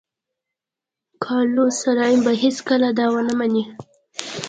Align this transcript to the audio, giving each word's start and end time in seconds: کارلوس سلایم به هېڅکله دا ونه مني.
کارلوس 1.23 1.73
سلایم 1.83 2.19
به 2.25 2.33
هېڅکله 2.43 2.87
دا 2.99 3.05
ونه 3.13 3.33
مني. 3.39 3.63